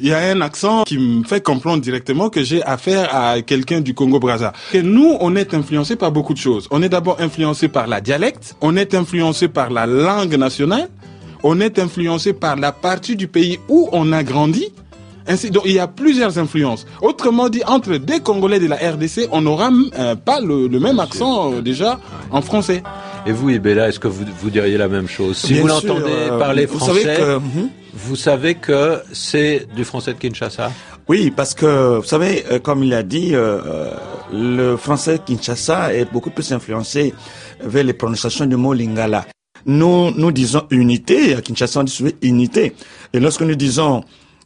il 0.00 0.08
y 0.08 0.12
a 0.14 0.18
un 0.30 0.40
accent 0.40 0.84
qui 0.84 0.98
me 0.98 1.24
fait 1.24 1.42
comprendre 1.42 1.82
directement 1.82 2.30
que 2.30 2.42
j'ai 2.42 2.62
affaire 2.62 3.14
à 3.14 3.42
quelqu'un 3.42 3.80
du 3.80 3.92
Congo-Brazza. 3.92 4.52
Et 4.72 4.82
nous, 4.82 5.16
on 5.20 5.36
est 5.36 5.52
influencé 5.52 5.94
par 5.94 6.10
beaucoup 6.10 6.32
de 6.32 6.38
choses. 6.38 6.68
On 6.70 6.82
est 6.82 6.88
d'abord 6.88 7.20
influencé 7.20 7.68
par 7.68 7.86
la 7.86 8.00
dialecte, 8.00 8.56
on 8.62 8.76
est 8.76 8.94
influencé 8.94 9.48
par 9.48 9.68
la 9.70 9.86
langue 9.86 10.36
nationale, 10.36 10.88
on 11.42 11.60
est 11.60 11.78
influencé 11.78 12.32
par 12.32 12.56
la 12.56 12.72
partie 12.72 13.14
du 13.14 13.28
pays 13.28 13.58
où 13.68 13.88
on 13.92 14.12
a 14.12 14.22
grandi. 14.22 14.72
Ainsi, 15.26 15.50
donc 15.50 15.64
il 15.66 15.72
y 15.72 15.78
a 15.78 15.86
plusieurs 15.86 16.38
influences. 16.38 16.86
Autrement 17.02 17.50
dit, 17.50 17.62
entre 17.66 17.96
des 17.96 18.20
Congolais 18.20 18.58
de 18.58 18.66
la 18.66 18.76
RDC, 18.76 19.28
on 19.32 19.42
n'aura 19.42 19.68
euh, 19.98 20.14
pas 20.16 20.40
le, 20.40 20.68
même 20.68 20.98
accent 20.98 21.52
euh, 21.52 21.60
déjà 21.60 22.00
en 22.30 22.40
français. 22.40 22.82
Et 23.26 23.32
vous, 23.32 23.50
Ibella, 23.50 23.88
est-ce 23.88 24.00
que 24.00 24.08
vous, 24.08 24.24
vous 24.40 24.50
diriez 24.50 24.76
la 24.78 24.88
même 24.88 25.08
chose 25.08 25.36
Si 25.36 25.54
vous 25.54 25.66
l'entendez 25.66 26.04
euh, 26.08 26.38
parler 26.38 26.66
français, 26.66 27.18
mhm. 27.20 27.68
vous 27.92 28.16
savez 28.16 28.54
que, 28.54 29.00
c'est 29.12 29.66
du 29.74 29.84
français 29.84 30.14
de 30.14 30.18
Kinshasa 30.18 30.72
Oui, 31.08 31.30
parce 31.34 31.54
que, 31.54 31.98
vous 31.98 32.04
savez, 32.04 32.44
comme 32.62 32.82
il 32.82 32.94
a 32.94 33.02
dit, 33.02 33.32
le 34.32 34.76
français 34.76 35.18
de 35.18 35.22
Kinshasa 35.22 35.94
est 35.94 36.10
beaucoup 36.10 36.30
plus 36.30 36.50
influencé 36.52 37.14
vers 37.60 37.84
les 37.84 37.92
prononciations 37.92 38.46
du 38.46 38.56
mot 38.56 38.72
lingala. 38.72 39.26
Nous, 39.66 40.10
nous 40.12 40.32
disons 40.32 40.62
unité, 40.70 41.34
à 41.34 41.42
Kinshasa 41.42 41.80
on 41.80 41.84
dit 41.84 42.14
unité. 42.22 42.74
Et 43.12 43.20
lorsque 43.20 43.42
nous 43.42 43.54
disons 43.54 44.02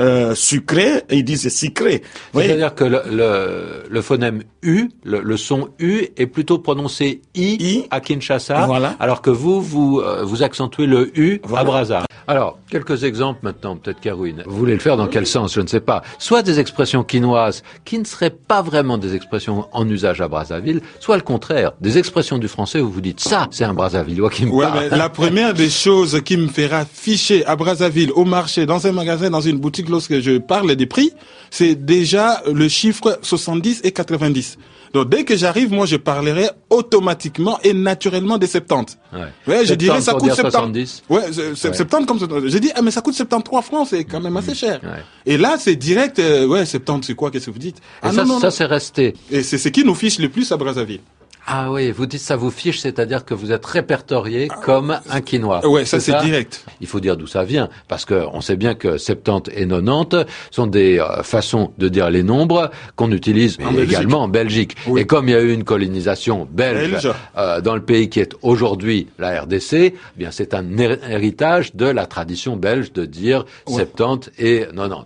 euh, 0.00 0.34
sucré, 0.34 1.02
ils 1.10 1.24
disent 1.24 1.48
sucré. 1.54 2.02
C'est-à-dire 2.34 2.74
que 2.74 2.84
le, 2.84 3.00
le, 3.10 3.84
le, 3.88 4.02
phonème 4.02 4.42
U, 4.62 4.90
le, 5.04 5.20
le, 5.20 5.36
son 5.36 5.68
U 5.78 6.08
est 6.16 6.26
plutôt 6.26 6.58
prononcé 6.58 7.22
I, 7.34 7.84
à 7.90 8.00
Kinshasa, 8.00 8.68
alors 9.00 9.22
que 9.22 9.30
vous, 9.30 9.60
vous, 9.60 10.00
euh, 10.00 10.22
vous 10.22 10.42
accentuez 10.42 10.86
le 10.86 11.18
U 11.18 11.40
à 11.54 11.64
Brazza. 11.64 12.04
Alors, 12.28 12.58
quelques 12.68 13.04
exemples 13.04 13.40
maintenant, 13.42 13.76
peut-être 13.76 14.00
Carouine. 14.00 14.42
Vous 14.46 14.56
voulez 14.56 14.74
le 14.74 14.80
faire 14.80 14.96
dans 14.96 15.06
quel 15.06 15.26
sens 15.26 15.54
Je 15.54 15.60
ne 15.60 15.68
sais 15.68 15.80
pas. 15.80 16.02
Soit 16.18 16.42
des 16.42 16.58
expressions 16.58 17.04
quinoises 17.04 17.62
qui 17.84 17.98
ne 17.98 18.04
seraient 18.04 18.30
pas 18.30 18.62
vraiment 18.62 18.98
des 18.98 19.14
expressions 19.14 19.66
en 19.72 19.88
usage 19.88 20.20
à 20.20 20.28
Brazzaville, 20.28 20.80
soit 20.98 21.16
le 21.16 21.22
contraire, 21.22 21.72
des 21.80 21.98
expressions 21.98 22.38
du 22.38 22.48
français 22.48 22.80
où 22.80 22.90
vous 22.90 23.00
dites 23.00 23.20
ça, 23.20 23.46
c'est 23.50 23.64
un 23.64 23.74
Brazzavillois 23.74 24.30
qui 24.30 24.44
me 24.44 24.50
ouais, 24.50 24.66
parle. 24.66 24.88
Mais 24.90 24.96
la 24.96 25.08
première 25.08 25.54
des 25.54 25.70
choses 25.70 26.20
qui 26.24 26.36
me 26.36 26.48
fera 26.48 26.84
ficher 26.84 27.46
à 27.46 27.54
Brazzaville, 27.54 28.10
au 28.12 28.24
marché, 28.24 28.66
dans 28.66 28.86
un 28.86 28.92
magasin, 28.92 29.30
dans 29.30 29.40
une 29.40 29.58
boutique, 29.58 29.85
lorsque 29.90 30.20
je 30.20 30.38
parle 30.38 30.74
des 30.74 30.86
prix, 30.86 31.12
c'est 31.50 31.74
déjà 31.74 32.42
le 32.52 32.68
chiffre 32.68 33.18
70 33.22 33.80
et 33.84 33.92
90. 33.92 34.58
Donc 34.92 35.08
dès 35.08 35.24
que 35.24 35.36
j'arrive, 35.36 35.72
moi 35.72 35.84
je 35.86 35.96
parlerai 35.96 36.48
automatiquement 36.70 37.58
et 37.62 37.72
naturellement 37.72 38.38
des 38.38 38.46
70. 38.46 38.98
Ouais, 39.12 39.20
ouais 39.46 39.66
je 39.66 39.74
dirais 39.74 40.00
ça 40.00 40.14
coûte 40.14 40.32
70. 40.32 41.02
Ouais, 41.08 41.32
70 41.54 42.06
comme 42.06 42.18
ça. 42.18 42.26
J'ai 42.46 42.60
dit 42.60 42.70
ah 42.74 42.82
mais 42.82 42.90
ça 42.90 43.00
coûte 43.02 43.14
73 43.14 43.64
francs, 43.64 43.88
c'est 43.90 44.04
quand 44.04 44.20
même 44.20 44.36
assez 44.36 44.54
cher. 44.54 44.80
Ouais. 44.82 45.02
Et 45.26 45.36
là 45.36 45.56
c'est 45.58 45.76
direct 45.76 46.18
euh, 46.18 46.46
ouais 46.46 46.64
70 46.64 47.06
c'est 47.06 47.14
quoi 47.14 47.30
qu'est-ce 47.30 47.46
que 47.46 47.50
vous 47.50 47.58
dites? 47.58 47.78
Ah 48.02 48.12
ça, 48.12 48.24
non, 48.24 48.40
ça 48.40 48.50
c'est 48.50 48.64
resté. 48.64 49.14
Et 49.30 49.42
c'est 49.42 49.58
ce 49.58 49.68
qui 49.68 49.84
nous 49.84 49.94
fiche 49.94 50.18
le 50.18 50.28
plus 50.28 50.50
à 50.52 50.56
Brazzaville. 50.56 51.00
Ah 51.46 51.70
oui, 51.70 51.92
vous 51.92 52.06
dites 52.06 52.20
ça 52.20 52.36
vous 52.36 52.50
fiche, 52.50 52.80
c'est-à-dire 52.80 53.24
que 53.24 53.32
vous 53.32 53.52
êtes 53.52 53.64
répertorié 53.64 54.48
comme 54.64 54.98
un 55.08 55.20
quinois. 55.20 55.66
Ouais, 55.66 55.84
ça 55.84 56.00
c'est 56.00 56.18
direct. 56.20 56.64
Il 56.80 56.86
faut 56.86 57.00
dire 57.00 57.16
d'où 57.16 57.26
ça 57.26 57.44
vient, 57.44 57.68
parce 57.88 58.04
que 58.04 58.24
on 58.32 58.40
sait 58.40 58.56
bien 58.56 58.74
que 58.74 58.98
70 58.98 59.52
et 59.54 59.66
90 59.66 60.26
sont 60.50 60.66
des 60.66 60.98
euh, 60.98 61.22
façons 61.22 61.70
de 61.78 61.88
dire 61.88 62.10
les 62.10 62.22
nombres 62.22 62.70
qu'on 62.96 63.12
utilise 63.12 63.58
également 63.78 64.22
en 64.22 64.28
Belgique. 64.28 64.76
Et 64.96 65.06
comme 65.06 65.28
il 65.28 65.32
y 65.32 65.36
a 65.36 65.40
eu 65.40 65.52
une 65.52 65.64
colonisation 65.64 66.48
belge, 66.50 67.08
Euh, 67.36 67.60
dans 67.60 67.74
le 67.74 67.82
pays 67.82 68.08
qui 68.08 68.20
est 68.20 68.34
aujourd'hui 68.42 69.08
la 69.18 69.42
RDC, 69.42 69.72
eh 69.72 69.94
bien 70.16 70.30
c'est 70.30 70.54
un 70.54 70.64
héritage 70.78 71.74
de 71.74 71.86
la 71.86 72.06
tradition 72.06 72.56
belge 72.56 72.92
de 72.92 73.04
dire 73.04 73.44
70 73.68 74.30
et 74.38 74.66
90. 74.74 75.04